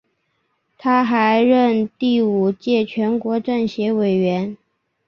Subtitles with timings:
[0.79, 4.57] 他还任第五届全国政协委员。